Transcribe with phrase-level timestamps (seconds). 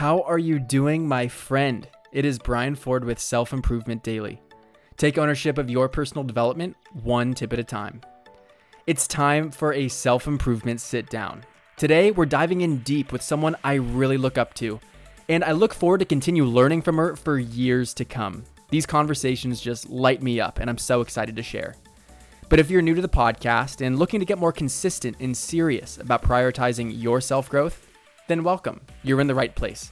[0.00, 1.86] How are you doing, my friend?
[2.10, 4.40] It is Brian Ford with Self Improvement Daily.
[4.96, 8.00] Take ownership of your personal development one tip at a time.
[8.86, 11.44] It's time for a self improvement sit down.
[11.76, 14.80] Today, we're diving in deep with someone I really look up to,
[15.28, 18.44] and I look forward to continue learning from her for years to come.
[18.70, 21.76] These conversations just light me up, and I'm so excited to share.
[22.48, 25.98] But if you're new to the podcast and looking to get more consistent and serious
[25.98, 27.89] about prioritizing your self growth,
[28.30, 28.80] then welcome.
[29.02, 29.90] You're in the right place.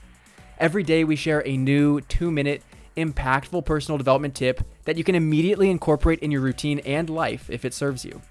[0.59, 2.63] Every day, we share a new two minute,
[2.95, 7.65] impactful personal development tip that you can immediately incorporate in your routine and life if
[7.65, 8.21] it serves you.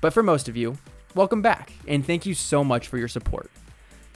[0.00, 0.78] But for most of you,
[1.16, 3.50] welcome back and thank you so much for your support.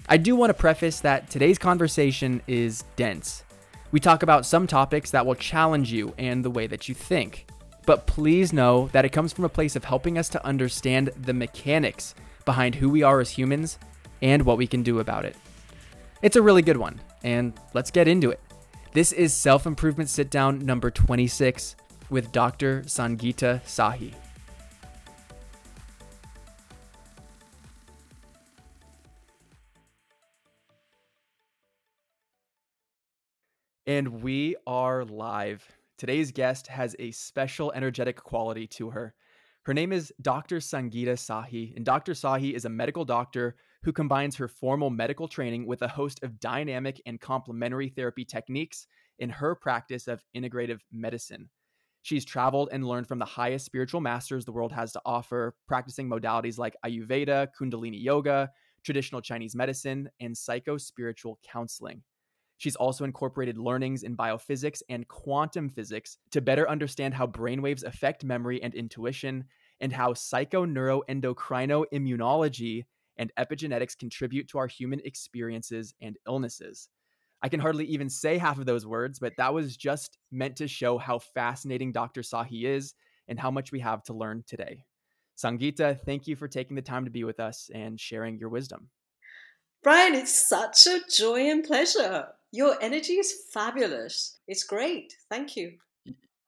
[0.09, 3.42] I do want to preface that today's conversation is dense.
[3.91, 7.47] We talk about some topics that will challenge you and the way that you think.
[7.87, 11.34] But please know that it comes from a place of helping us to understand the
[11.34, 12.14] mechanics
[12.45, 13.78] behind who we are as humans
[14.24, 15.37] and what we can do about it.
[16.23, 18.41] It's a really good one, and let's get into it.
[18.92, 21.77] This is Self Improvement Sit Down number 26
[22.08, 22.83] with Dr.
[22.86, 24.14] Sangeeta Sahi.
[33.86, 35.69] And we are live.
[35.98, 39.12] Today's guest has a special energetic quality to her.
[39.64, 40.61] Her name is Dr.
[40.61, 42.12] Sangeeta Sahi, and Dr.
[42.12, 46.41] Sahi is a medical doctor who combines her formal medical training with a host of
[46.41, 48.87] dynamic and complementary therapy techniques
[49.19, 51.51] in her practice of integrative medicine.
[52.01, 56.09] She's traveled and learned from the highest spiritual masters the world has to offer, practicing
[56.09, 58.51] modalities like Ayurveda, Kundalini Yoga,
[58.83, 62.03] traditional Chinese medicine, and psycho spiritual counseling.
[62.57, 68.25] She's also incorporated learnings in biophysics and quantum physics to better understand how brainwaves affect
[68.25, 69.45] memory and intuition,
[69.81, 72.85] and how psychoneuroendocrinoimmunology
[73.17, 76.89] and epigenetics contribute to our human experiences and illnesses.
[77.43, 80.69] I can hardly even say half of those words, but that was just meant to
[80.69, 82.23] show how fascinating Dr.
[82.23, 82.95] Sahi is
[83.29, 84.84] and how much we have to learn today.
[85.37, 88.88] Sangeeta, thank you for taking the time to be with us and sharing your wisdom.
[89.83, 92.28] Brian, it's such a joy and pleasure.
[92.53, 94.38] Your energy is fabulous.
[94.49, 95.12] It's great.
[95.28, 95.72] Thank you.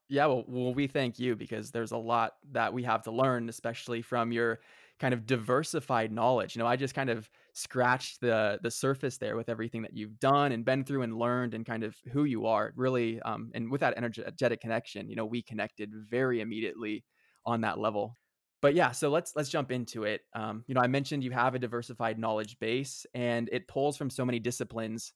[0.09, 3.49] Yeah, well, well, we thank you because there's a lot that we have to learn,
[3.49, 4.61] especially from your
[4.99, 6.57] kind of diversified knowledge.
[6.57, 10.19] You know, I just kind of scratched the the surface there with everything that you've
[10.19, 12.73] done and been through and learned and kind of who you are.
[12.77, 17.05] Really, um, and with that energetic connection, you know, we connected very immediately
[17.45, 18.17] on that level.
[18.63, 20.23] But yeah, so let's let's jump into it.
[20.35, 24.11] Um, you know, I mentioned you have a diversified knowledge base, and it pulls from
[24.11, 25.13] so many disciplines.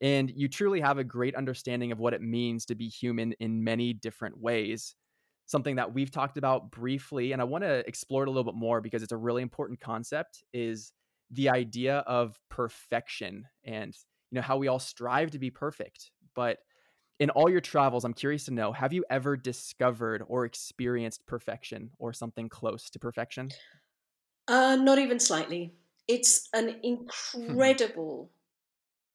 [0.00, 3.62] And you truly have a great understanding of what it means to be human in
[3.64, 4.94] many different ways
[5.46, 8.58] something that we've talked about briefly and i want to explore it a little bit
[8.58, 10.92] more because it's a really important concept is
[11.30, 13.96] the idea of perfection and
[14.30, 16.10] you know how we all strive to be perfect.
[16.34, 16.58] But
[17.20, 21.92] in all your travels i'm curious to know have you ever discovered or experienced perfection
[21.98, 23.50] or something close to perfection?
[24.48, 25.74] Uh, not even slightly.
[26.08, 28.30] It's an incredible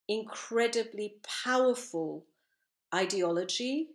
[0.08, 2.26] incredibly powerful
[2.94, 3.90] ideology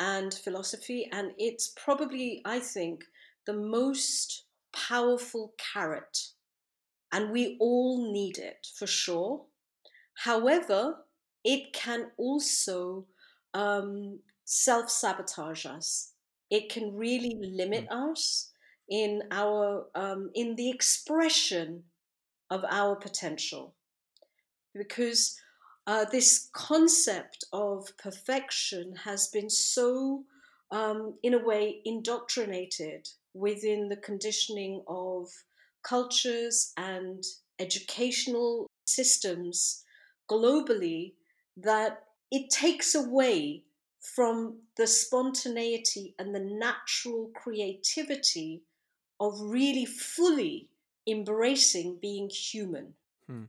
[0.00, 1.08] and philosophy.
[1.12, 3.04] And it's probably, I think,
[3.46, 6.18] the most powerful carrot.
[7.12, 9.44] And we all need it for sure.
[10.14, 10.96] However,
[11.44, 13.06] it can also
[13.54, 16.12] um, self sabotage us.
[16.50, 18.12] It can really limit mm.
[18.12, 18.50] us
[18.88, 21.84] in our um, in the expression
[22.50, 23.74] of our potential
[24.74, 25.40] because
[25.86, 30.24] uh, this concept of perfection has been so,
[30.70, 35.28] um, in a way, indoctrinated within the conditioning of
[35.82, 37.22] cultures and
[37.60, 39.84] educational systems
[40.28, 41.12] globally
[41.56, 43.62] that it takes away
[44.00, 48.62] from the spontaneity and the natural creativity
[49.20, 50.68] of really fully
[51.06, 52.94] embracing being human.
[53.28, 53.44] Hmm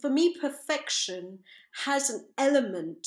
[0.00, 1.40] for me, perfection
[1.84, 3.06] has an element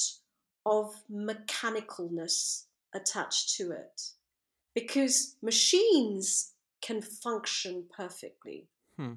[0.65, 2.63] of mechanicalness
[2.93, 4.01] attached to it
[4.73, 8.67] because machines can function perfectly.
[8.97, 9.13] Hmm.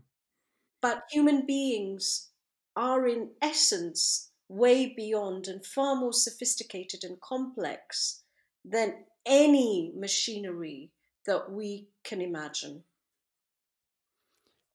[0.80, 2.28] But human beings
[2.76, 8.22] are, in essence, way beyond and far more sophisticated and complex
[8.64, 10.90] than any machinery
[11.26, 12.84] that we can imagine.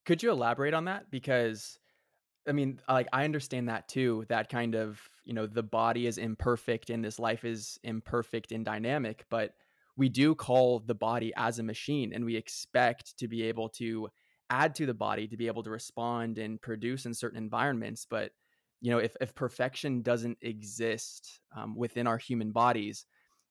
[0.06, 1.10] Could you elaborate on that?
[1.10, 1.80] Because
[2.48, 4.26] I mean, like I understand that too.
[4.30, 8.66] That kind of, you know, the body is imperfect and this life is imperfect and
[8.66, 9.54] dynamic, but
[9.96, 14.10] we do call the body as a machine and we expect to be able to
[14.50, 18.32] add to the body to be able to respond and produce in certain environments, but
[18.82, 23.06] you know, if, if perfection doesn't exist um, within our human bodies,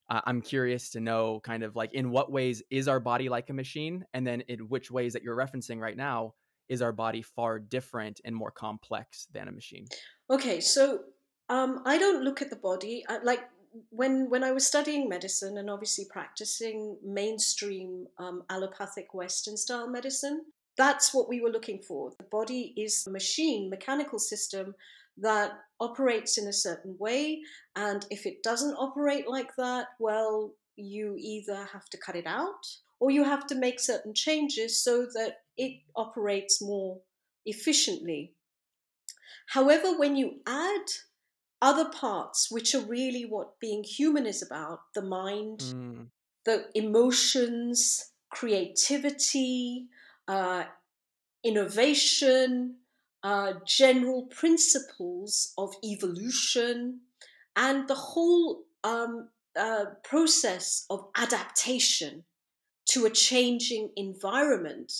[0.09, 3.49] uh, I'm curious to know kind of like in what ways is our body like
[3.49, 4.05] a machine?
[4.13, 6.35] And then in which ways that you're referencing right now
[6.69, 9.85] is our body far different and more complex than a machine?
[10.29, 11.01] Okay, so
[11.49, 13.41] um, I don't look at the body I, like
[13.89, 20.41] when when I was studying medicine and obviously practicing mainstream um, allopathic Western style medicine.
[20.75, 22.11] That's what we were looking for.
[22.17, 24.73] The body is a machine, mechanical system
[25.17, 27.41] that operates in a certain way.
[27.75, 32.65] And if it doesn't operate like that, well, you either have to cut it out
[32.99, 37.01] or you have to make certain changes so that it operates more
[37.45, 38.33] efficiently.
[39.47, 40.85] However, when you add
[41.61, 46.07] other parts, which are really what being human is about the mind, mm.
[46.45, 49.87] the emotions, creativity,
[50.27, 50.63] uh,
[51.43, 52.75] innovation,
[53.23, 56.99] uh, general principles of evolution,
[57.55, 62.23] and the whole um, uh, process of adaptation
[62.85, 64.91] to a changing environment.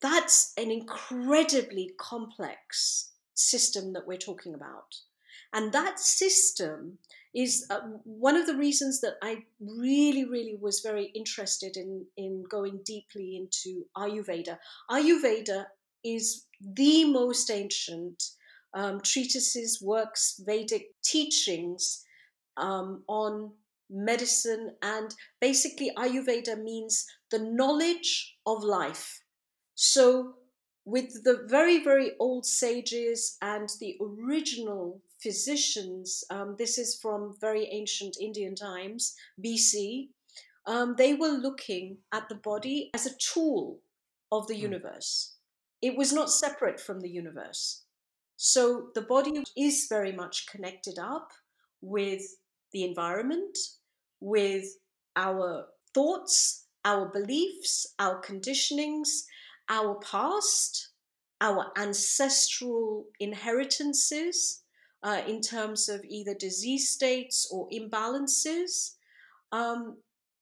[0.00, 4.96] That's an incredibly complex system that we're talking about.
[5.52, 6.98] And that system
[7.34, 12.44] is uh, one of the reasons that I really, really was very interested in, in
[12.48, 14.58] going deeply into Ayurveda.
[14.90, 15.66] Ayurveda
[16.04, 18.22] is the most ancient
[18.74, 22.04] um, treatises, works, Vedic teachings
[22.56, 23.52] um, on
[23.88, 24.74] medicine.
[24.82, 29.19] And basically, Ayurveda means the knowledge of life.
[29.82, 30.34] So,
[30.84, 37.64] with the very, very old sages and the original physicians, um, this is from very
[37.64, 40.08] ancient Indian times, BC,
[40.66, 43.78] um, they were looking at the body as a tool
[44.30, 44.68] of the mm.
[44.68, 45.36] universe.
[45.80, 47.84] It was not separate from the universe.
[48.36, 51.30] So the body is very much connected up
[51.80, 52.20] with
[52.72, 53.56] the environment,
[54.20, 54.76] with
[55.16, 59.24] our thoughts, our beliefs, our conditionings,
[59.70, 60.90] our past,
[61.40, 64.62] our ancestral inheritances
[65.02, 68.96] uh, in terms of either disease states or imbalances
[69.52, 69.96] um,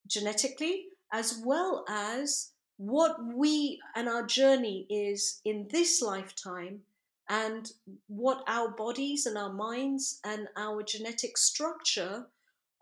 [0.06, 6.80] genetically, as well as what we and our journey is in this lifetime
[7.28, 7.72] and
[8.06, 12.26] what our bodies and our minds and our genetic structure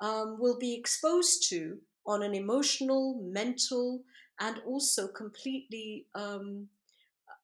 [0.01, 4.03] um, will be exposed to on an emotional, mental,
[4.41, 6.69] and also completely um,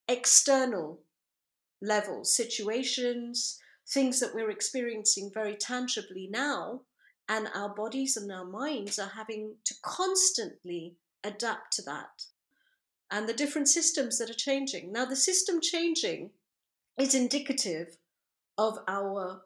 [0.09, 1.01] external
[1.81, 6.81] level situations, things that we're experiencing very tangibly now,
[7.29, 10.95] and our bodies and our minds are having to constantly
[11.25, 12.25] adapt to that.
[13.11, 14.93] And the different systems that are changing.
[14.93, 16.31] Now, the system changing
[16.99, 17.97] is indicative
[18.59, 19.43] of our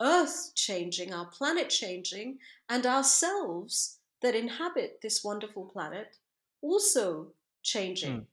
[0.00, 6.16] Earth changing, our planet changing, and ourselves that inhabit this wonderful planet
[6.62, 7.28] also
[7.62, 8.26] changing mm.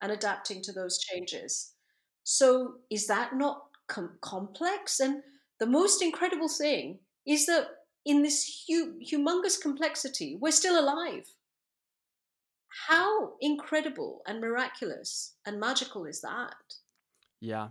[0.00, 1.72] and adapting to those changes.
[2.22, 5.00] So, is that not com- complex?
[5.00, 5.22] And
[5.58, 7.68] the most incredible thing is that
[8.04, 11.26] in this hu- humongous complexity, we're still alive.
[12.88, 16.54] How incredible and miraculous and magical is that?
[17.40, 17.68] Yeah.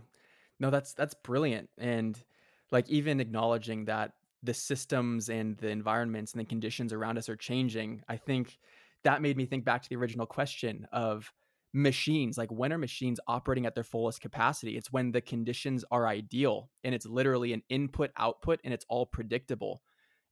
[0.58, 1.70] No, that's that's brilliant.
[1.78, 2.22] And
[2.70, 4.12] like even acknowledging that
[4.42, 8.58] the systems and the environments and the conditions around us are changing, I think
[9.04, 11.32] that made me think back to the original question of
[11.72, 14.76] machines like when are machines operating at their fullest capacity?
[14.76, 19.06] It's when the conditions are ideal and it's literally an input output and it's all
[19.06, 19.82] predictable.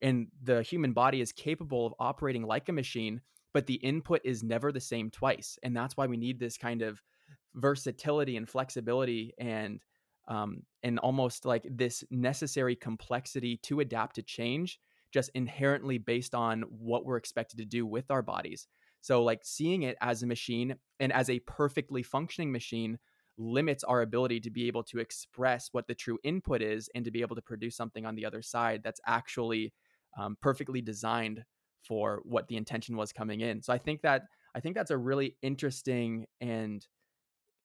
[0.02, 3.20] And the human body is capable of operating like a machine
[3.54, 6.82] but the input is never the same twice and that's why we need this kind
[6.82, 7.02] of
[7.54, 9.80] versatility and flexibility and
[10.28, 14.78] um, and almost like this necessary complexity to adapt to change
[15.12, 18.66] just inherently based on what we're expected to do with our bodies.
[19.00, 22.98] So, like seeing it as a machine and as a perfectly functioning machine
[23.38, 27.10] limits our ability to be able to express what the true input is and to
[27.10, 29.72] be able to produce something on the other side that's actually
[30.18, 31.44] um, perfectly designed
[31.86, 33.62] for what the intention was coming in.
[33.62, 34.22] So I think that
[34.54, 36.84] I think that's a really interesting and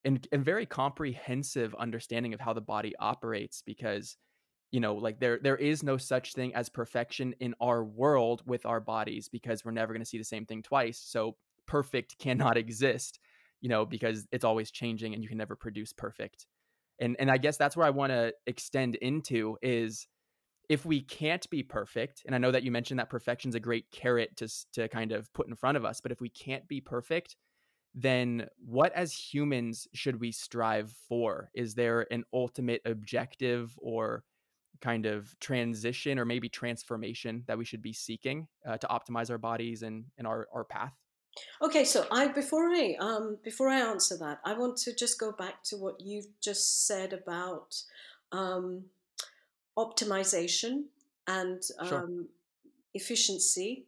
[0.04, 4.16] and, and very comprehensive understanding of how the body operates because
[4.74, 8.66] you know like there there is no such thing as perfection in our world with
[8.66, 12.56] our bodies because we're never going to see the same thing twice so perfect cannot
[12.56, 13.20] exist
[13.60, 16.46] you know because it's always changing and you can never produce perfect
[16.98, 20.08] and and i guess that's where i want to extend into is
[20.68, 23.88] if we can't be perfect and i know that you mentioned that perfection's a great
[23.92, 26.80] carrot to to kind of put in front of us but if we can't be
[26.80, 27.36] perfect
[27.94, 31.50] then what as humans should we strive for?
[31.54, 34.24] Is there an ultimate objective or
[34.80, 39.38] kind of transition or maybe transformation that we should be seeking uh, to optimize our
[39.38, 40.92] bodies and, and our, our path?
[41.62, 45.32] Okay, so I before I um, before I answer that, I want to just go
[45.32, 47.74] back to what you've just said about
[48.30, 48.84] um,
[49.76, 50.84] optimization
[51.26, 52.24] and um, sure.
[52.94, 53.86] efficiency.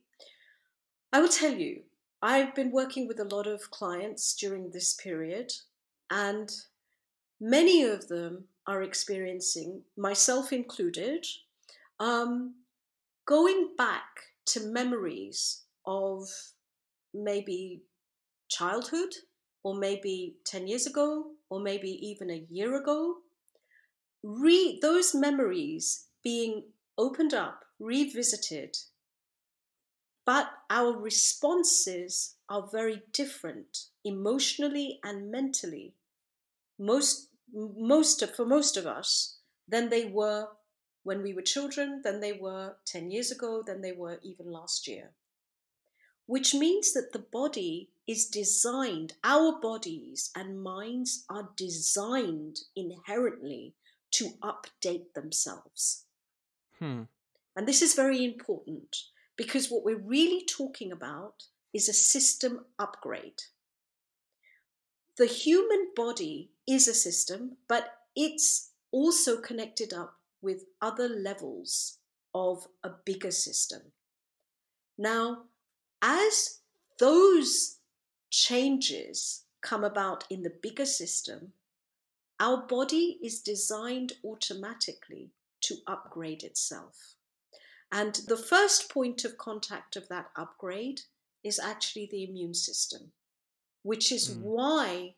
[1.12, 1.82] I will tell you,
[2.20, 5.52] I've been working with a lot of clients during this period,
[6.10, 6.50] and
[7.40, 11.26] many of them are experiencing, myself included,
[12.00, 12.54] um,
[13.26, 14.04] going back
[14.46, 16.28] to memories of
[17.14, 17.82] maybe
[18.48, 19.14] childhood,
[19.62, 23.16] or maybe 10 years ago, or maybe even a year ago.
[24.22, 26.64] Re- those memories being
[26.98, 28.76] opened up, revisited,
[30.24, 35.94] but our responses are very different emotionally and mentally.
[36.78, 40.48] Most, most of, for most of us, than they were
[41.02, 44.86] when we were children, than they were 10 years ago, than they were even last
[44.86, 45.10] year.
[46.26, 53.74] Which means that the body is designed, our bodies and minds are designed inherently
[54.12, 56.04] to update themselves.
[56.78, 57.02] Hmm.
[57.56, 58.96] And this is very important
[59.36, 63.42] because what we're really talking about is a system upgrade.
[65.16, 71.98] The human body is a system, but it's also connected up with other levels
[72.34, 73.80] of a bigger system.
[74.98, 75.44] Now,
[76.02, 76.60] as
[76.98, 77.78] those
[78.30, 81.52] changes come about in the bigger system,
[82.38, 85.30] our body is designed automatically
[85.62, 87.14] to upgrade itself.
[87.90, 91.02] And the first point of contact of that upgrade
[91.42, 93.12] is actually the immune system,
[93.82, 94.42] which is mm.
[94.42, 95.14] why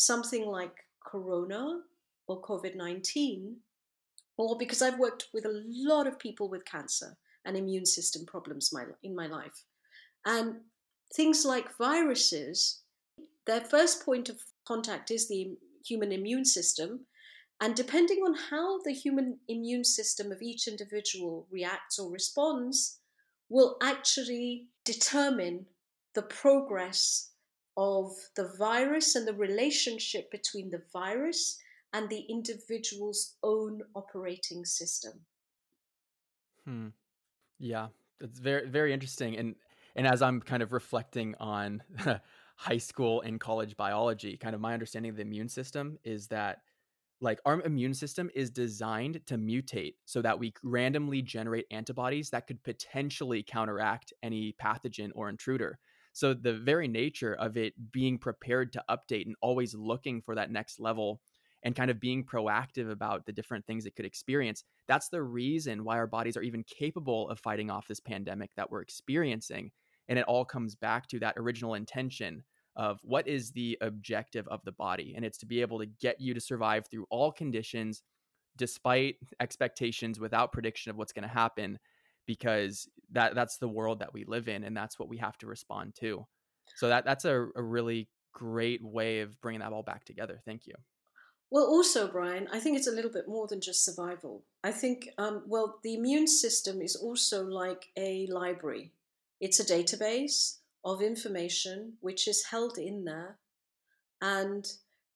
[0.00, 1.80] something like corona
[2.26, 3.56] or COVID 19,
[4.36, 8.70] or because I've worked with a lot of people with cancer and immune system problems
[8.72, 9.64] my, in my life.
[10.24, 10.56] And
[11.14, 12.82] things like viruses,
[13.46, 17.06] their first point of contact is the human immune system,
[17.60, 23.00] and depending on how the human immune system of each individual reacts or responds,
[23.50, 25.66] will actually determine
[26.14, 27.29] the progress
[27.76, 31.58] of the virus and the relationship between the virus
[31.92, 35.26] and the individual's own operating system.
[36.64, 36.88] Hmm.
[37.58, 37.88] Yeah,
[38.20, 39.36] that's very very interesting.
[39.36, 39.56] And
[39.96, 41.82] and as I'm kind of reflecting on
[42.56, 46.58] high school and college biology, kind of my understanding of the immune system is that
[47.20, 52.46] like our immune system is designed to mutate so that we randomly generate antibodies that
[52.46, 55.78] could potentially counteract any pathogen or intruder.
[56.20, 60.50] So the very nature of it being prepared to update and always looking for that
[60.50, 61.22] next level
[61.62, 65.82] and kind of being proactive about the different things it could experience, that's the reason
[65.82, 69.70] why our bodies are even capable of fighting off this pandemic that we're experiencing.
[70.10, 72.42] And it all comes back to that original intention
[72.76, 75.14] of what is the objective of the body.
[75.16, 78.02] And it's to be able to get you to survive through all conditions,
[78.58, 81.78] despite expectations, without prediction of what's going to happen,
[82.30, 85.48] because that that's the world that we live in, and that's what we have to
[85.48, 86.24] respond to.
[86.76, 90.40] So that that's a, a really great way of bringing that all back together.
[90.44, 90.74] Thank you.
[91.50, 94.44] Well, also, Brian, I think it's a little bit more than just survival.
[94.62, 98.92] I think, um, well, the immune system is also like a library.
[99.40, 103.38] It's a database of information which is held in there,
[104.20, 104.64] and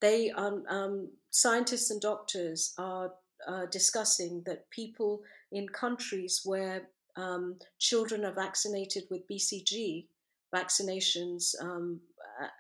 [0.01, 3.13] they um, um, scientists and doctors are
[3.47, 10.07] uh, discussing that people in countries where um, children are vaccinated with BCG
[10.55, 12.01] vaccinations um,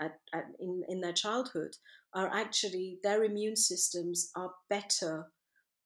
[0.00, 1.76] at, at, in, in their childhood
[2.12, 5.26] are actually their immune systems are better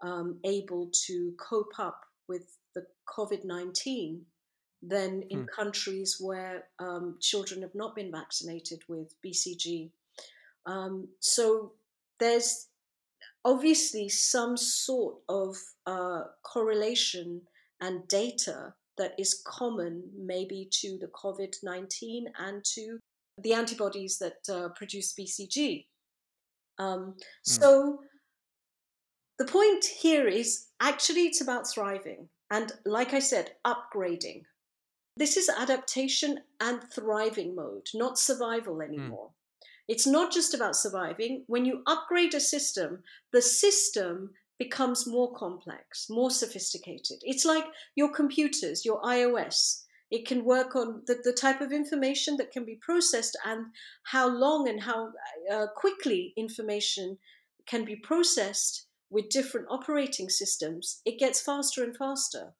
[0.02, 4.24] um, able to cope up with the COVID 19
[4.82, 5.46] than in hmm.
[5.54, 9.90] countries where um, children have not been vaccinated with BCG.
[10.66, 11.72] Um, so
[12.20, 12.68] there's
[13.44, 15.56] obviously some sort of
[15.86, 17.42] uh, correlation
[17.80, 22.98] and data that is common maybe to the COVID 19 and to
[23.42, 25.86] the antibodies that uh, produce BCG.
[26.78, 27.22] Um, mm.
[27.42, 28.00] So
[29.38, 32.28] the point here is actually it's about thriving.
[32.50, 34.42] And like I said, upgrading.
[35.16, 38.82] This is adaptation and thriving mode, not survival hmm.
[38.82, 39.28] anymore.
[39.28, 39.32] Mm.
[39.88, 41.44] It's not just about surviving.
[41.46, 47.18] When you upgrade a system, the system becomes more complex, more sophisticated.
[47.22, 49.84] It's like your computers, your iOS.
[50.10, 53.66] It can work on the, the type of information that can be processed and
[54.04, 55.12] how long and how
[55.52, 57.18] uh, quickly information
[57.66, 61.00] can be processed with different operating systems.
[61.04, 62.54] It gets faster and faster.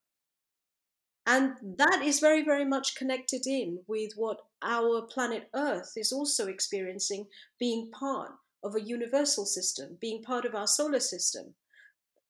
[1.26, 6.46] And that is very, very much connected in with what our planet Earth is also
[6.46, 7.26] experiencing,
[7.58, 8.32] being part
[8.64, 11.54] of a universal system, being part of our solar system,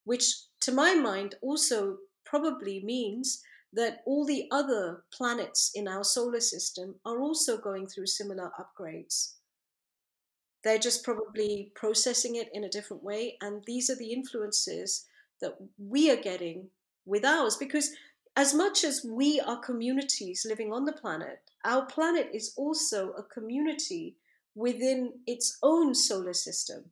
[0.08, 3.42] which to my mind also probably means
[3.74, 9.34] that all the other planets in our solar system are also going through similar upgrades.
[10.64, 13.36] They're just probably processing it in a different way.
[13.42, 15.04] And these are the influences
[15.42, 16.70] that we are getting
[17.04, 17.90] with ours because
[18.34, 23.22] as much as we are communities living on the planet, our planet is also a
[23.22, 24.16] community
[24.54, 26.86] within its own solar system,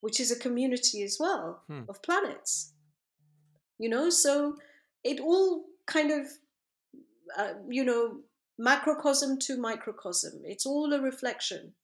[0.00, 1.82] which is a community as well hmm.
[1.88, 2.72] of planets.
[3.78, 4.56] You know, so
[5.04, 6.26] it all kind of,
[7.36, 8.20] uh, you know,
[8.58, 10.42] macrocosm to microcosm.
[10.44, 11.74] It's all a reflection.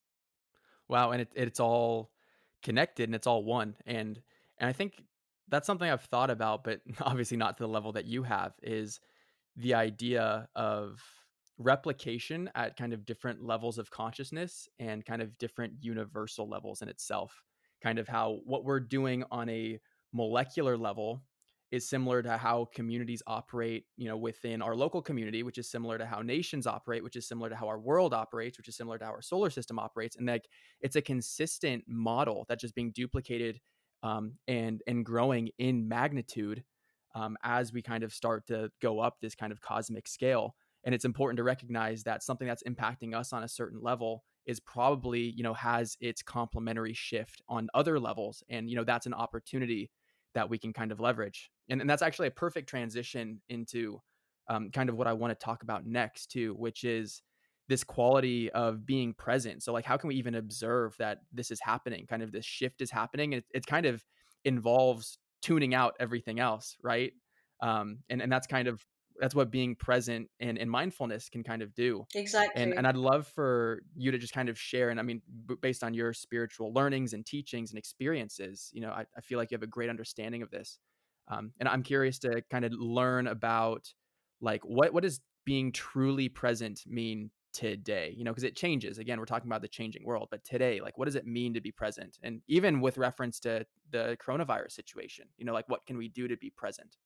[0.89, 2.11] Wow, and it, it's all
[2.63, 3.77] connected and it's all one.
[3.87, 4.21] And
[4.59, 5.03] and I think
[5.49, 9.01] that's something I've thought about, but obviously not to the level that you have, is
[9.57, 11.01] the idea of
[11.59, 16.89] replication at kind of different levels of consciousness and kind of different universal levels in
[16.89, 17.45] itself.
[17.85, 19.79] Kind of how what we're doing on a
[20.13, 21.23] molecular level
[21.71, 25.99] is similar to how communities operate, you know, within our local community, which is similar
[25.99, 28.97] to how nations operate, which is similar to how our world operates, which is similar
[28.99, 30.17] to how our solar system operates.
[30.17, 30.49] And like
[30.81, 33.61] it's a consistent model that's just being duplicated
[34.03, 36.65] um, and and growing in magnitude
[37.15, 40.55] um, as we kind of start to go up this kind of cosmic scale.
[40.85, 44.61] And it's important to recognize that something that's impacting us on a certain level is
[44.61, 49.15] probably you know has its complementary shift on other levels, and you know that's an
[49.15, 49.91] opportunity
[50.35, 51.51] that we can kind of leverage.
[51.69, 54.01] And, and that's actually a perfect transition into
[54.49, 57.23] um, kind of what I want to talk about next too, which is
[57.69, 59.63] this quality of being present.
[59.63, 62.07] So like how can we even observe that this is happening?
[62.07, 63.33] Kind of this shift is happening.
[63.33, 64.05] It, it kind of
[64.45, 67.13] involves tuning out everything else, right?
[67.63, 68.85] Um, and and that's kind of
[69.21, 72.97] that's what being present and, and mindfulness can kind of do exactly and, and i'd
[72.97, 76.13] love for you to just kind of share and i mean b- based on your
[76.13, 79.69] spiritual learnings and teachings and experiences you know I, I feel like you have a
[79.69, 80.79] great understanding of this
[81.29, 83.93] um, and i'm curious to kind of learn about
[84.41, 88.13] like what what does being truly present mean today?
[88.17, 88.99] You know because it changes.
[88.99, 91.61] Again we're talking about the changing world but today like what does it mean to
[91.61, 92.19] be present?
[92.23, 96.27] And even with reference to the coronavirus situation you know like what can we do
[96.27, 96.97] to be present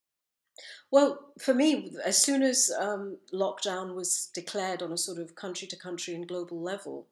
[0.90, 5.68] well for me as soon as um, lockdown was declared on a sort of country
[5.68, 7.06] to country and global level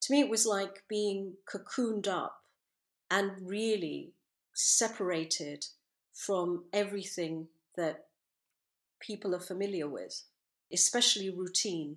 [0.00, 2.42] to me it was like being cocooned up
[3.10, 4.12] and really
[4.54, 5.66] separated
[6.12, 8.06] from everything that
[9.00, 10.22] people are familiar with
[10.72, 11.96] especially routine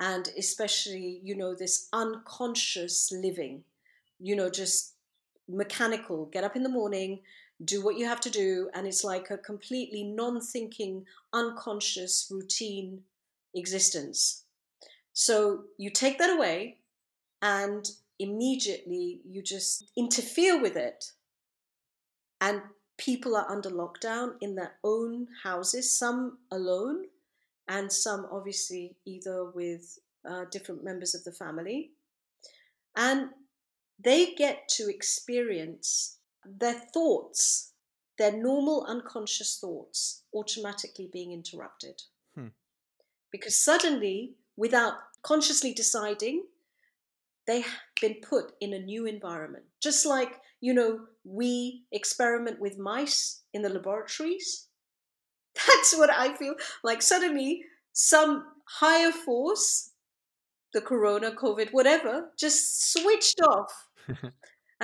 [0.00, 3.62] and especially you know this unconscious living
[4.18, 4.94] you know just
[5.48, 7.20] mechanical get up in the morning
[7.62, 13.00] do what you have to do and it's like a completely non-thinking unconscious routine
[13.54, 14.44] existence
[15.12, 16.78] so you take that away
[17.42, 21.04] and immediately you just interfere with it
[22.40, 22.60] and
[22.98, 27.04] people are under lockdown in their own houses some alone
[27.68, 31.90] and some obviously either with uh, different members of the family.
[32.96, 33.30] And
[34.02, 37.72] they get to experience their thoughts,
[38.18, 42.02] their normal unconscious thoughts, automatically being interrupted.
[42.34, 42.48] Hmm.
[43.30, 46.44] Because suddenly, without consciously deciding,
[47.46, 47.66] they've
[48.00, 49.64] been put in a new environment.
[49.82, 54.68] Just like, you know, we experiment with mice in the laboratories
[55.68, 57.02] That's what I feel like.
[57.02, 59.90] Suddenly, some higher force,
[60.72, 63.88] the corona, COVID, whatever, just switched off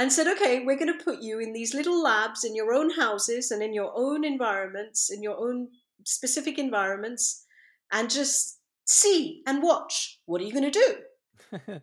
[0.01, 2.89] and said, okay, we're going to put you in these little labs in your own
[2.89, 5.69] houses and in your own environments, in your own
[6.05, 7.45] specific environments,
[7.93, 10.19] and just see and watch.
[10.25, 10.97] What are you going to
[11.51, 11.61] do?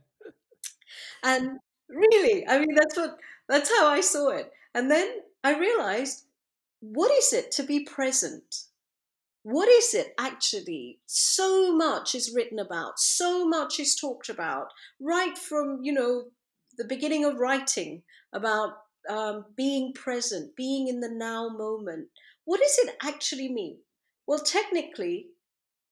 [1.24, 4.50] and really, I mean, that's what that's how I saw it.
[4.74, 6.24] And then I realized,
[6.80, 8.64] what is it to be present?
[9.48, 11.00] what is it actually?
[11.06, 16.26] So much is written about, so much is talked about, right from, you know,
[16.78, 18.74] the beginning of writing about
[19.10, 22.08] um, being present, being in the now moment.
[22.46, 23.78] What does it actually mean?
[24.28, 25.28] Well, technically,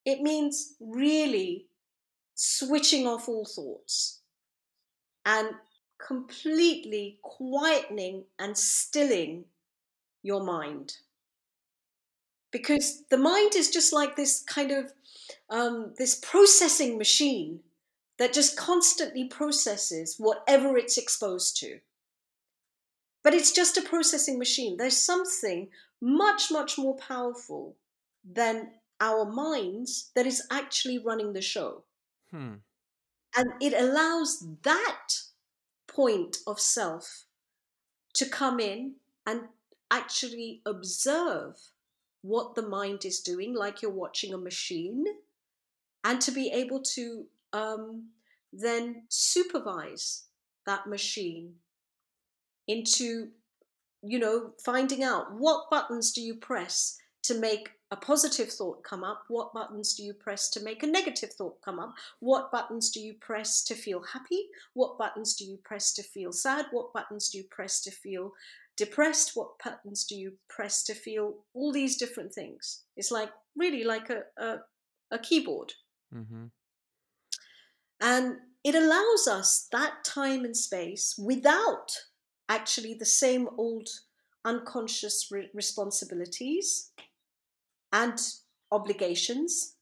[0.05, 1.67] it means really
[2.35, 4.21] switching off all thoughts
[5.25, 5.49] and
[6.05, 9.45] completely quietening and stilling
[10.21, 10.93] your mind
[12.51, 14.93] because the mind is just like this kind of
[15.49, 17.59] um, this processing machine
[18.17, 21.79] that just constantly processes whatever it's exposed to.
[23.23, 24.77] But it's just a processing machine.
[24.77, 25.69] There's something
[26.01, 27.75] much, much more powerful
[28.23, 31.83] than our minds that is actually running the show.
[32.31, 32.55] Hmm.
[33.35, 35.09] And it allows that
[35.87, 37.25] point of self
[38.13, 38.93] to come in
[39.25, 39.41] and
[39.91, 41.55] actually observe
[42.21, 45.05] what the mind is doing, like you're watching a machine,
[46.03, 47.25] and to be able to
[47.55, 48.09] um,
[48.51, 50.25] then supervise
[50.65, 51.53] that machine
[52.67, 53.29] into,
[54.03, 59.03] you know, finding out what buttons do you press to make a positive thought come
[59.03, 59.23] up?
[59.29, 61.93] What buttons do you press to make a negative thought come up?
[62.19, 64.49] What buttons do you press to feel happy?
[64.73, 66.65] What buttons do you press to feel sad?
[66.71, 68.33] What buttons do you press to feel
[68.75, 69.31] depressed?
[69.35, 72.83] What buttons do you press to feel all these different things?
[72.97, 74.57] It's like really like a, a,
[75.11, 75.71] a keyboard.
[76.13, 76.45] Mm-hmm.
[78.01, 81.91] And it allows us that time and space without
[82.49, 83.89] actually the same old
[84.43, 86.91] unconscious re- responsibilities
[87.91, 88.19] and
[88.71, 89.75] obligations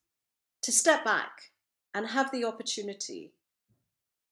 [0.62, 1.52] to step back
[1.94, 3.32] and have the opportunity.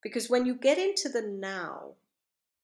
[0.02, 1.96] Because when you get into the now,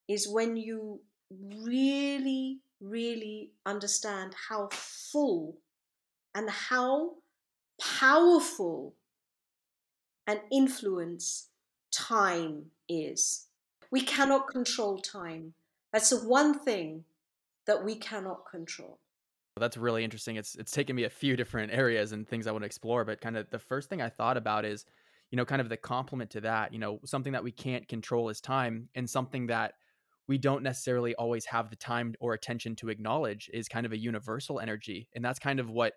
[0.08, 1.00] is when you
[1.30, 5.58] really, really understand how full
[6.34, 7.12] and how
[7.80, 8.94] powerful
[10.28, 11.48] an influence
[11.90, 13.46] time is.
[13.90, 15.54] We cannot control time.
[15.92, 17.04] That's the one thing
[17.66, 18.98] that we cannot control.
[19.56, 20.36] That's really interesting.
[20.36, 23.20] It's it's taken me a few different areas and things I want to explore, but
[23.20, 24.84] kind of the first thing I thought about is,
[25.30, 28.28] you know, kind of the complement to that, you know, something that we can't control
[28.28, 29.74] is time and something that
[30.28, 33.98] we don't necessarily always have the time or attention to acknowledge is kind of a
[33.98, 35.08] universal energy.
[35.14, 35.94] And that's kind of what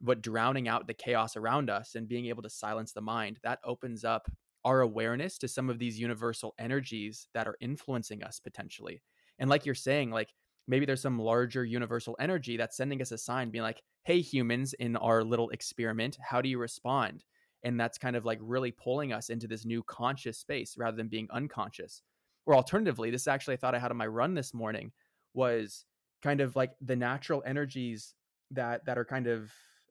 [0.00, 3.58] what drowning out the chaos around us and being able to silence the mind, that
[3.64, 4.30] opens up
[4.64, 9.02] our awareness to some of these universal energies that are influencing us potentially.
[9.38, 10.30] And like you're saying, like
[10.68, 14.74] maybe there's some larger universal energy that's sending us a sign being like hey humans
[14.74, 17.24] in our little experiment how do you respond
[17.64, 21.08] and that's kind of like really pulling us into this new conscious space rather than
[21.08, 22.02] being unconscious
[22.46, 24.92] or alternatively this actually i thought i had on my run this morning
[25.34, 25.84] was
[26.22, 28.14] kind of like the natural energies
[28.50, 29.50] that that are kind of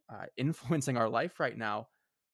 [0.09, 1.87] uh, influencing our life right now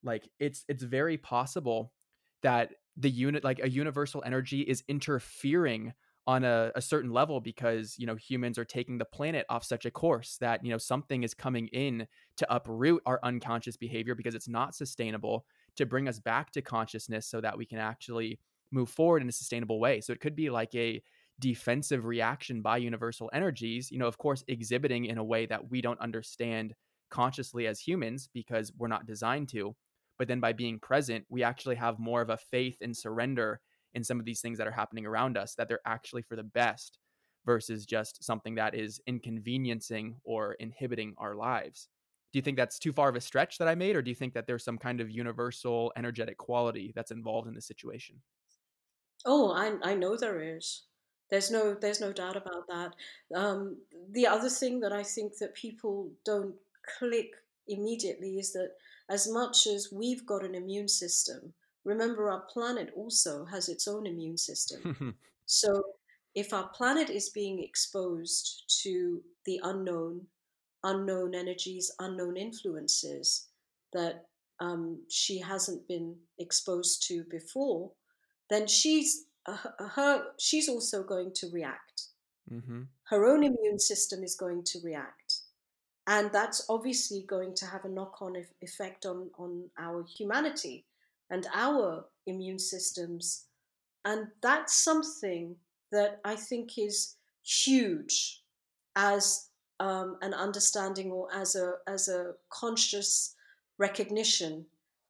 [0.03, 1.93] like it's it's very possible
[2.41, 5.93] that the unit like a universal energy is interfering
[6.25, 9.85] on a, a, certain level because you know humans are taking the planet off such
[9.85, 12.07] a course that you know something is coming in
[12.37, 17.27] to uproot our unconscious behavior because it's not sustainable to bring us back to consciousness
[17.27, 18.39] so that we can actually
[18.71, 19.99] move forward in a sustainable way.
[19.99, 21.01] So it could be like a
[21.39, 25.81] defensive reaction by universal energies you know of course exhibiting in a way that we
[25.81, 26.75] don't understand
[27.09, 29.75] consciously as humans because we're not designed to
[30.17, 33.59] but then by being present we actually have more of a faith and surrender
[33.93, 36.43] in some of these things that are happening around us that they're actually for the
[36.43, 36.99] best
[37.45, 41.89] versus just something that is inconveniencing or inhibiting our lives.
[42.31, 44.15] Do you think that's too far of a stretch that I made, or do you
[44.15, 48.21] think that there's some kind of universal energetic quality that's involved in this situation?
[49.25, 50.83] Oh, I, I know there is.
[51.29, 52.95] There's no there's no doubt about that.
[53.33, 56.55] Um, the other thing that I think that people don't
[56.99, 57.31] click
[57.67, 58.71] immediately is that
[59.09, 61.53] as much as we've got an immune system,
[61.85, 65.15] Remember, our planet also has its own immune system.
[65.45, 65.83] so,
[66.33, 70.21] if our planet is being exposed to the unknown,
[70.83, 73.47] unknown energies, unknown influences
[73.91, 74.25] that
[74.59, 77.91] um, she hasn't been exposed to before,
[78.49, 79.57] then she's uh,
[79.95, 82.03] her she's also going to react.
[82.51, 82.83] Mm-hmm.
[83.09, 85.22] Her own immune system is going to react,
[86.07, 90.85] and that's obviously going to have a knock-on effect on on our humanity
[91.29, 93.45] and our immune systems.
[94.05, 95.55] And that's something
[95.91, 98.41] that I think is huge
[98.95, 99.47] as
[99.79, 103.35] um, an understanding or as a as a conscious
[103.77, 104.65] recognition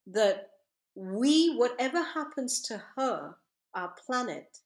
[0.08, 0.50] that
[0.96, 3.36] we whatever happens to her
[3.76, 4.60] our planet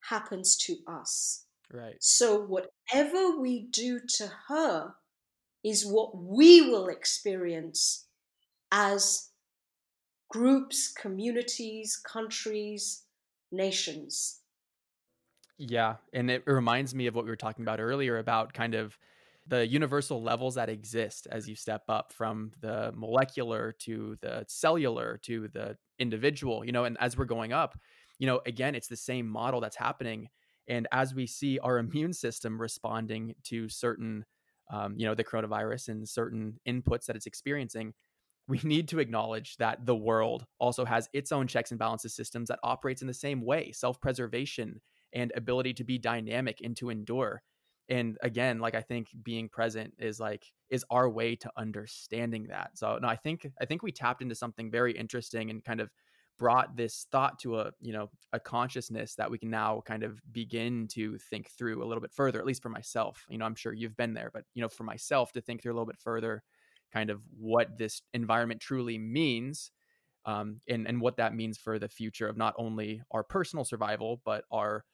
[0.00, 4.94] happens to us right so whatever we do to her
[5.64, 8.06] is what we will experience
[8.70, 9.30] as
[10.30, 13.04] groups, communities, countries,
[13.50, 14.40] nations.
[15.58, 15.96] Yeah.
[16.12, 18.98] And it reminds me of what we were talking about earlier about kind of
[19.46, 25.18] the universal levels that exist as you step up from the molecular to the cellular
[25.22, 27.78] to the individual, you know, and as we're going up,
[28.18, 30.28] you know, again, it's the same model that's happening.
[30.66, 34.24] And as we see our immune system responding to certain
[34.70, 37.94] um, you know, the coronavirus and certain inputs that it's experiencing,
[38.46, 42.48] we need to acknowledge that the world also has its own checks and balances systems
[42.48, 44.80] that operates in the same way self-preservation
[45.12, 47.42] and ability to be dynamic and to endure.
[47.88, 52.70] And again like i think being present is like is our way to understanding that.
[52.78, 55.90] So no i think i think we tapped into something very interesting and kind of
[56.38, 60.20] brought this thought to a you know a consciousness that we can now kind of
[60.32, 63.54] begin to think through a little bit further at least for myself you know i'm
[63.54, 65.98] sure you've been there but you know for myself to think through a little bit
[65.98, 66.42] further
[66.92, 69.70] kind of what this environment truly means
[70.26, 74.20] um, and and what that means for the future of not only our personal survival
[74.24, 74.84] but our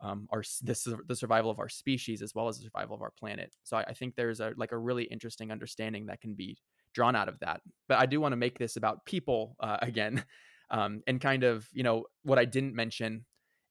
[0.00, 3.02] um, our this is the survival of our species as well as the survival of
[3.02, 3.52] our planet.
[3.64, 6.58] So I, I think there's a like a really interesting understanding that can be
[6.92, 7.62] drawn out of that.
[7.88, 10.24] But I do want to make this about people uh, again,
[10.70, 13.24] um, and kind of you know what I didn't mention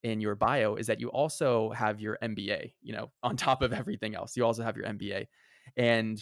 [0.03, 2.73] in your bio is that you also have your MBA.
[2.81, 5.27] You know, on top of everything else, you also have your MBA,
[5.77, 6.21] and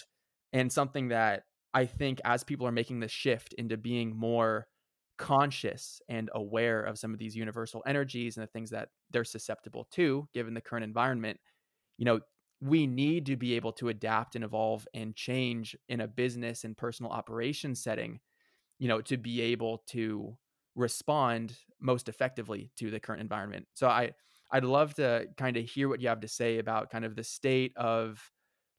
[0.51, 4.67] and something that I think as people are making the shift into being more
[5.17, 9.87] conscious and aware of some of these universal energies and the things that they're susceptible
[9.91, 11.39] to given the current environment
[11.97, 12.19] you know
[12.61, 16.75] we need to be able to adapt and evolve and change in a business and
[16.75, 18.19] personal operation setting
[18.79, 20.35] you know to be able to
[20.75, 23.67] respond most effectively to the current environment.
[23.73, 24.11] So i
[24.53, 27.23] i'd love to kind of hear what you have to say about kind of the
[27.23, 28.31] state of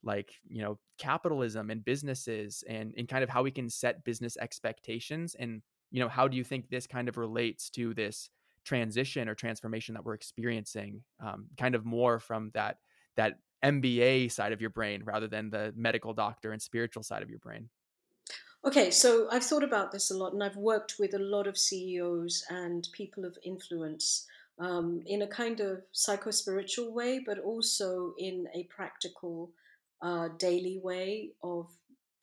[0.03, 4.37] like you know capitalism and businesses and and kind of how we can set business
[4.37, 8.29] expectations and you know how do you think this kind of relates to this
[8.63, 12.77] transition or transformation that we're experiencing um, kind of more from that
[13.15, 17.29] that mba side of your brain rather than the medical doctor and spiritual side of
[17.29, 17.69] your brain
[18.65, 21.57] okay so i've thought about this a lot and i've worked with a lot of
[21.57, 24.25] ceos and people of influence
[24.57, 29.51] um, in a kind of psycho-spiritual way but also in a practical
[30.01, 31.67] uh, daily way of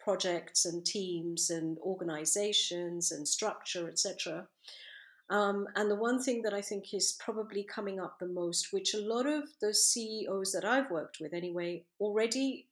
[0.02, 4.46] projects and teams and organizations and structure, etc.
[5.30, 8.94] Um, and the one thing that I think is probably coming up the most, which
[8.94, 12.66] a lot of the CEOs that I've worked with anyway already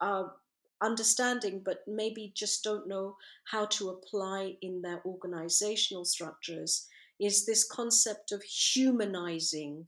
[0.00, 0.32] are
[0.80, 6.86] understanding, but maybe just don't know how to apply in their organizational structures,
[7.18, 9.86] is this concept of humanizing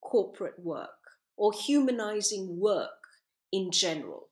[0.00, 0.90] corporate work
[1.36, 2.90] or humanizing work
[3.52, 4.28] in general.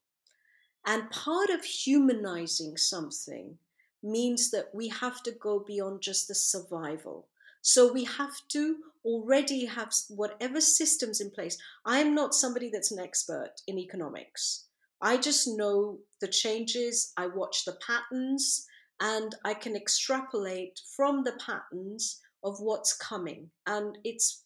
[0.86, 3.58] And part of humanizing something
[4.02, 7.26] means that we have to go beyond just the survival.
[7.60, 11.58] So we have to already have whatever systems in place.
[11.84, 14.64] I'm not somebody that's an expert in economics.
[15.02, 18.66] I just know the changes, I watch the patterns,
[19.00, 23.50] and I can extrapolate from the patterns of what's coming.
[23.66, 24.44] And it's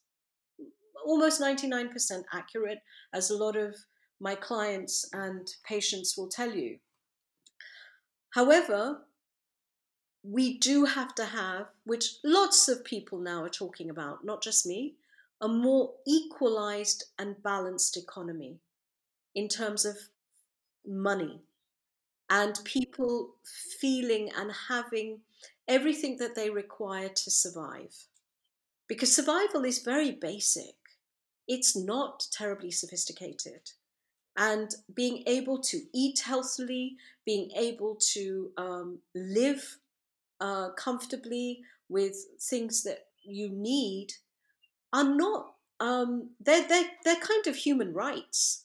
[1.04, 2.78] almost 99% accurate,
[3.12, 3.74] as a lot of
[4.18, 6.78] my clients and patients will tell you.
[8.30, 9.02] However,
[10.22, 14.66] we do have to have, which lots of people now are talking about, not just
[14.66, 14.94] me,
[15.40, 18.58] a more equalized and balanced economy
[19.34, 19.96] in terms of
[20.86, 21.40] money
[22.28, 23.36] and people
[23.80, 25.20] feeling and having
[25.68, 27.94] everything that they require to survive.
[28.88, 30.76] Because survival is very basic,
[31.48, 33.70] it's not terribly sophisticated
[34.36, 39.78] and being able to eat healthily, being able to um, live
[40.40, 44.12] uh, comfortably with things that you need
[44.92, 48.64] are not um, they're, they're, they're kind of human rights.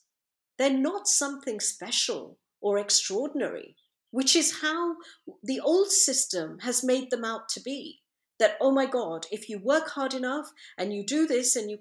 [0.58, 3.76] They're not something special or extraordinary,
[4.10, 4.96] which is how
[5.42, 8.00] the old system has made them out to be.
[8.38, 11.78] That, oh my God, if you work hard enough and you do this and you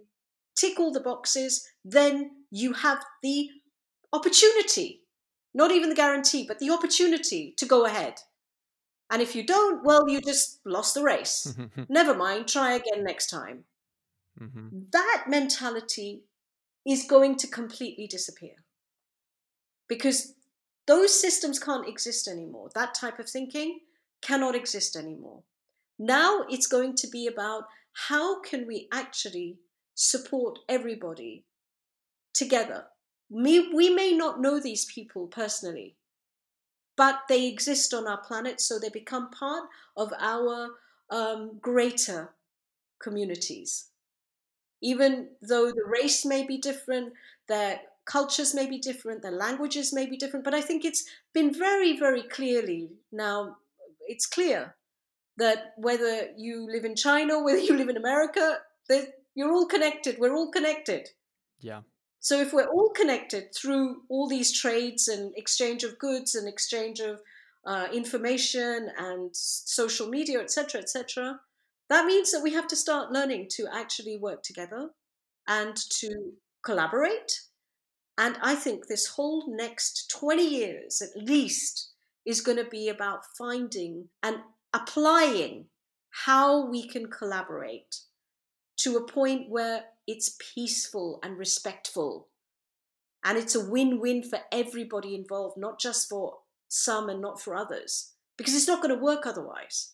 [0.55, 3.49] tick all the boxes, then you have the
[4.13, 5.01] opportunity,
[5.53, 8.15] not even the guarantee, but the opportunity to go ahead.
[9.09, 11.55] And if you don't, well, you just lost the race.
[11.89, 13.65] Never mind, try again next time.
[14.41, 14.79] Mm-hmm.
[14.91, 16.23] That mentality
[16.87, 18.55] is going to completely disappear
[19.87, 20.33] because
[20.87, 22.69] those systems can't exist anymore.
[22.73, 23.79] That type of thinking
[24.21, 25.43] cannot exist anymore.
[25.99, 27.65] Now it's going to be about
[28.07, 29.59] how can we actually
[29.93, 31.45] support everybody
[32.33, 32.85] together
[33.31, 35.95] we, we may not know these people personally,
[36.97, 39.63] but they exist on our planet, so they become part
[39.95, 40.71] of our
[41.09, 42.33] um, greater
[43.01, 43.87] communities.
[44.81, 47.13] Even though the race may be different,
[47.47, 51.53] their cultures may be different, their languages may be different, but I think it's been
[51.53, 53.57] very, very clearly now,
[54.07, 54.75] it's clear
[55.37, 58.57] that whether you live in China, whether you live in America,
[59.35, 60.17] you're all connected.
[60.19, 61.09] We're all connected.
[61.59, 61.81] Yeah.
[62.19, 66.99] So if we're all connected through all these trades and exchange of goods and exchange
[66.99, 67.21] of
[67.65, 71.39] uh, information and social media, etc., etc.,
[71.91, 74.89] that means that we have to start learning to actually work together
[75.47, 76.31] and to
[76.63, 77.41] collaborate.
[78.17, 81.91] And I think this whole next 20 years at least
[82.25, 84.37] is going to be about finding and
[84.73, 85.65] applying
[86.25, 87.95] how we can collaborate
[88.77, 92.29] to a point where it's peaceful and respectful.
[93.23, 96.37] And it's a win win for everybody involved, not just for
[96.69, 99.93] some and not for others, because it's not going to work otherwise.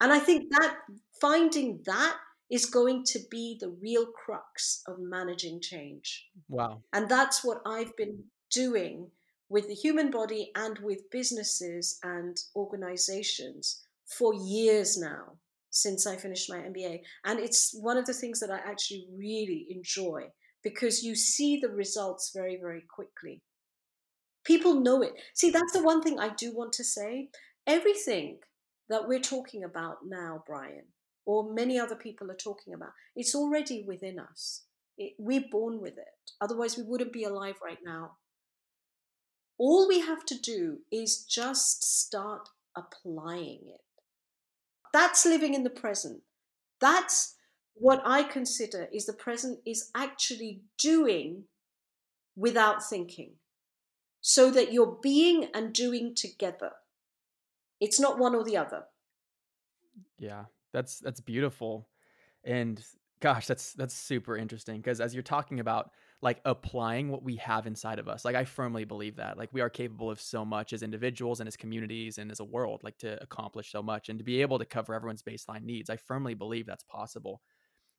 [0.00, 0.76] And I think that
[1.20, 2.16] finding that
[2.50, 6.26] is going to be the real crux of managing change.
[6.48, 6.82] Wow.
[6.92, 9.10] And that's what I've been doing
[9.48, 15.32] with the human body and with businesses and organizations for years now
[15.70, 17.00] since I finished my MBA.
[17.24, 20.28] And it's one of the things that I actually really enjoy
[20.62, 23.42] because you see the results very, very quickly.
[24.44, 25.14] People know it.
[25.34, 27.30] See, that's the one thing I do want to say.
[27.66, 28.38] Everything
[28.88, 30.84] that we're talking about now, Brian,
[31.26, 34.62] or many other people are talking about, it's already within us.
[34.96, 36.32] It, we're born with it.
[36.40, 38.12] Otherwise, we wouldn't be alive right now.
[39.58, 43.80] All we have to do is just start applying it.
[44.92, 46.22] That's living in the present.
[46.80, 47.34] That's
[47.74, 51.44] what I consider is the present is actually doing
[52.34, 53.32] without thinking
[54.20, 56.72] so that you're being and doing together.
[57.80, 58.84] It's not one or the other.
[60.18, 61.88] Yeah, that's that's beautiful.
[62.44, 62.82] And
[63.20, 65.90] gosh, that's that's super interesting because as you're talking about
[66.22, 69.36] like applying what we have inside of us, like I firmly believe that.
[69.36, 72.44] Like we are capable of so much as individuals and as communities and as a
[72.44, 75.90] world, like to accomplish so much and to be able to cover everyone's baseline needs.
[75.90, 77.42] I firmly believe that's possible.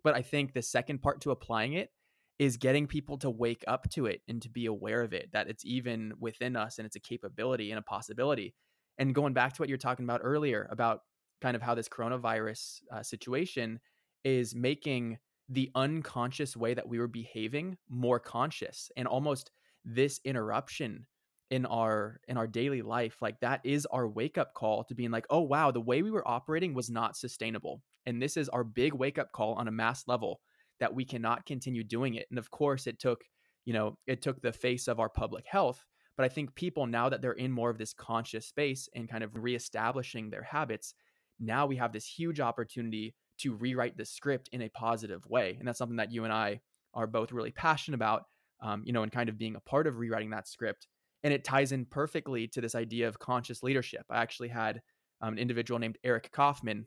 [0.03, 1.91] But I think the second part to applying it
[2.39, 5.49] is getting people to wake up to it and to be aware of it, that
[5.49, 8.53] it's even within us and it's a capability and a possibility.
[8.99, 11.01] And going back to what you're talking about earlier about
[11.41, 13.80] kind of how this coronavirus uh, situation
[14.23, 15.17] is making
[15.50, 19.52] the unconscious way that we were behaving more conscious and almost
[19.86, 21.06] this interruption
[21.50, 25.12] in our in our daily life like that is our wake up call to being
[25.12, 28.63] like oh wow the way we were operating was not sustainable and this is our
[28.63, 30.41] big wake up call on a mass level
[30.80, 32.28] that we cannot continue doing it.
[32.30, 33.23] And of course, it took,
[33.65, 35.86] you know, it took the face of our public health.
[36.15, 39.23] But I think people now that they're in more of this conscious space and kind
[39.23, 40.93] of reestablishing their habits,
[41.39, 45.56] now we have this huge opportunity to rewrite the script in a positive way.
[45.60, 46.62] And that's something that you and I
[46.93, 48.23] are both really passionate about,
[48.62, 50.88] um, you know, and kind of being a part of rewriting that script.
[51.23, 54.06] And it ties in perfectly to this idea of conscious leadership.
[54.10, 54.82] I actually had
[55.21, 56.86] um, an individual named Eric Kaufman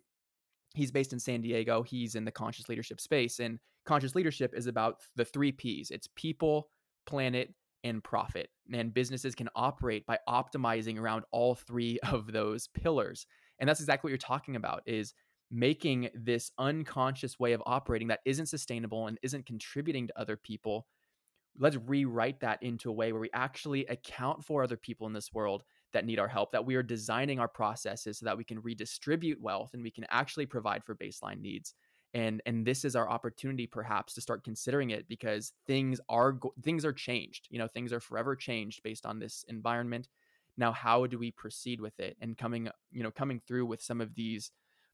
[0.74, 1.82] he's based in San Diego.
[1.82, 3.40] He's in the conscious leadership space.
[3.40, 6.70] And conscious leadership is about the three P's it's people,
[7.06, 8.50] planet, and profit.
[8.72, 13.26] And businesses can operate by optimizing around all three of those pillars.
[13.60, 15.14] And that's exactly what you're talking about is
[15.50, 20.86] making this unconscious way of operating that isn't sustainable and isn't contributing to other people.
[21.58, 25.32] Let's rewrite that into a way where we actually account for other people in this
[25.32, 28.60] world that need our help, that we are designing our processes so that we can
[28.60, 31.74] redistribute wealth and we can actually provide for baseline needs.
[32.14, 36.84] And and this is our opportunity perhaps to start considering it because things are things
[36.84, 37.46] are changed.
[37.50, 40.08] You know, things are forever changed based on this environment.
[40.60, 42.16] Now, how do we proceed with it?
[42.20, 44.52] And coming, you know, coming through with some of these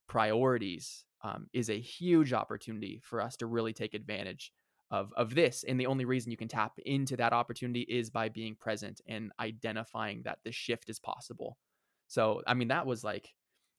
[0.08, 4.52] priorities um, is a huge opportunity for us to really take advantage
[4.92, 5.64] of of this.
[5.66, 9.32] And the only reason you can tap into that opportunity is by being present and
[9.40, 11.58] identifying that the shift is possible.
[12.06, 13.34] So i mean that was like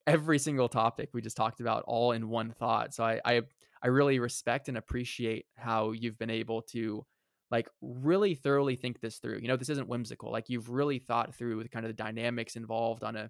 [0.05, 2.93] every single topic we just talked about all in one thought.
[2.93, 3.41] So i i,
[3.81, 7.05] I really respect and appreciate how you've been able to
[7.49, 9.39] like really thoroughly think this through.
[9.41, 12.55] You know this isn't whimsical like you've really thought through the kind of the dynamics
[12.55, 13.29] involved on a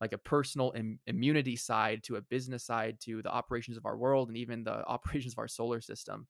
[0.00, 3.96] like a personal Im- immunity side to a business side to the operations of our
[3.96, 6.26] world and even the operations of our solar system.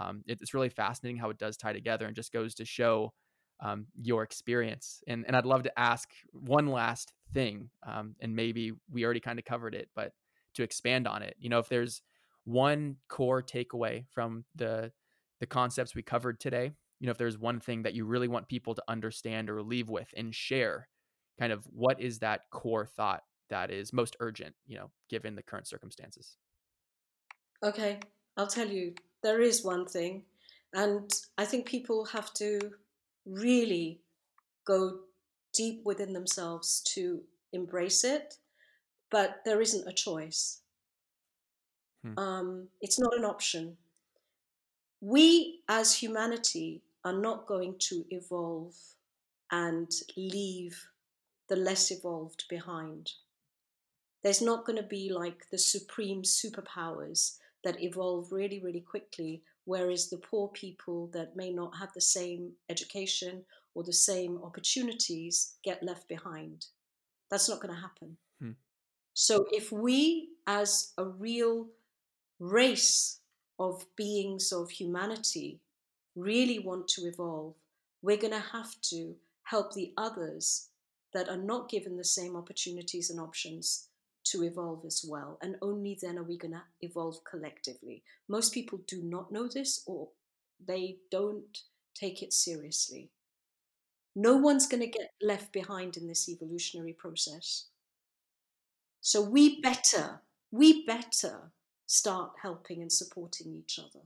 [0.00, 3.12] Um, it, it's really fascinating how it does tie together and just goes to show
[3.60, 5.02] um, your experience.
[5.08, 9.38] And, and I'd love to ask one last thing, um, and maybe we already kind
[9.38, 10.12] of covered it, but
[10.54, 12.02] to expand on it, you know, if there's
[12.44, 14.92] one core takeaway from the
[15.40, 18.48] the concepts we covered today, you know, if there's one thing that you really want
[18.48, 20.88] people to understand or leave with and share,
[21.38, 25.42] kind of what is that core thought that is most urgent, you know, given the
[25.42, 26.36] current circumstances?
[27.62, 28.00] Okay,
[28.36, 30.24] I'll tell you there is one thing,
[30.72, 32.58] and I think people have to
[33.24, 34.00] really
[34.66, 35.00] go
[35.54, 37.22] deep within themselves to
[37.52, 38.34] embrace it,
[39.10, 40.60] but there isn't a choice.
[42.04, 42.18] Hmm.
[42.18, 43.76] Um, it's not an option.
[45.00, 48.74] We as humanity are not going to evolve
[49.50, 50.88] and leave
[51.48, 53.12] the less evolved behind.
[54.22, 60.10] There's not going to be like the supreme superpowers that evolve really, really quickly, whereas
[60.10, 63.42] the poor people that may not have the same education
[63.74, 66.66] or the same opportunities get left behind.
[67.30, 68.18] That's not going to happen.
[68.38, 68.50] Hmm.
[69.14, 71.68] So if we, as a real
[72.38, 73.20] race
[73.58, 75.60] of beings of humanity,
[76.18, 77.54] really want to evolve,
[78.02, 79.14] we're going to have to
[79.44, 80.68] help the others
[81.14, 83.88] that are not given the same opportunities and options
[84.24, 85.38] to evolve as well.
[85.42, 88.02] And only then are we going to evolve collectively.
[88.28, 90.08] Most people do not know this or
[90.64, 91.62] they don't
[91.94, 93.10] take it seriously.
[94.14, 97.66] No one's going to get left behind in this evolutionary process.
[99.00, 101.52] So we better, we better
[101.86, 104.04] start helping and supporting each other.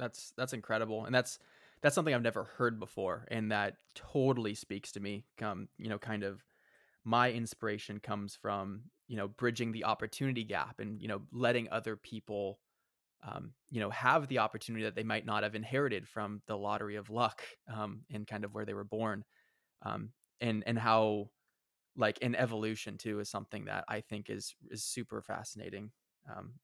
[0.00, 1.06] That's that's incredible.
[1.06, 1.38] And that's
[1.82, 5.24] that's something I've never heard before and that totally speaks to me.
[5.38, 6.44] Come, you know, kind of
[7.04, 11.96] my inspiration comes from you know bridging the opportunity gap and you know letting other
[11.96, 12.60] people
[13.22, 16.96] um, you know have the opportunity that they might not have inherited from the lottery
[16.96, 17.42] of luck
[17.72, 19.24] um, and kind of where they were born
[19.82, 21.30] um, and and how
[21.96, 25.92] like an evolution too is something that I think is is super fascinating.
[26.28, 26.54] Um,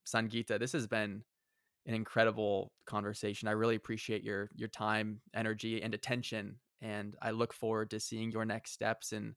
[0.59, 1.25] this has been
[1.87, 3.49] an incredible conversation.
[3.49, 8.31] I really appreciate your your time, energy, and attention, and I look forward to seeing
[8.31, 9.35] your next steps and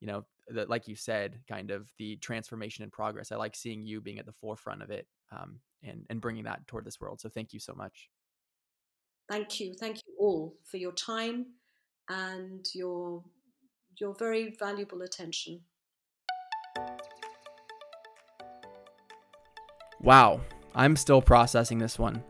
[0.00, 3.30] you know, the, like you said, kind of the transformation and progress.
[3.30, 6.66] I like seeing you being at the forefront of it um, and and bringing that
[6.66, 7.20] toward this world.
[7.20, 8.08] So thank you so much.
[9.28, 11.46] Thank you, thank you all for your time
[12.08, 13.22] and your
[13.98, 15.60] your very valuable attention.
[20.00, 20.40] Wow,
[20.74, 22.22] I'm still processing this one.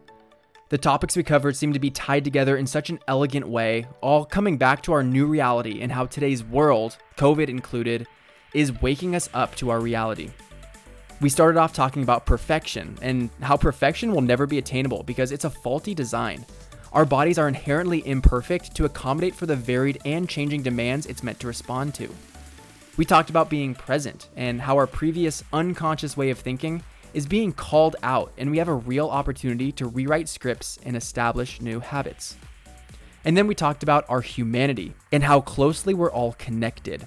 [0.70, 4.24] The topics we covered seem to be tied together in such an elegant way, all
[4.24, 8.06] coming back to our new reality and how today's world, COVID included,
[8.54, 10.30] is waking us up to our reality.
[11.20, 15.44] We started off talking about perfection and how perfection will never be attainable because it's
[15.44, 16.46] a faulty design.
[16.92, 21.38] Our bodies are inherently imperfect to accommodate for the varied and changing demands it's meant
[21.40, 22.08] to respond to.
[22.96, 26.82] We talked about being present and how our previous unconscious way of thinking
[27.14, 31.60] is being called out, and we have a real opportunity to rewrite scripts and establish
[31.60, 32.36] new habits.
[33.24, 37.06] And then we talked about our humanity and how closely we're all connected.